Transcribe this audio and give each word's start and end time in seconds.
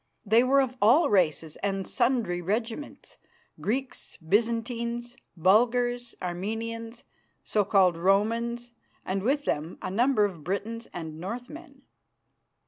They 0.25 0.43
were 0.43 0.61
of 0.61 0.77
all 0.81 1.11
races 1.11 1.57
and 1.57 1.85
sundry 1.87 2.41
regiments, 2.41 3.19
Greeks, 3.59 4.17
Byzantines, 4.17 5.15
Bulgars, 5.37 6.15
Armenians, 6.19 7.03
so 7.43 7.63
called 7.63 7.97
Romans, 7.97 8.71
and 9.05 9.21
with 9.21 9.45
them 9.45 9.77
a 9.79 9.91
number 9.91 10.25
of 10.25 10.43
Britons 10.43 10.87
and 10.91 11.19
northern 11.19 11.53
men. 11.53 11.81